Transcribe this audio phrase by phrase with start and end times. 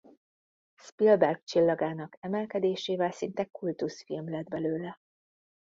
[0.75, 4.99] Spielberg csillagának emelkedésével szinte kultuszfilm lett belőle.